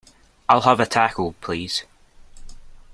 [0.49, 1.83] I'll have a Taco, please.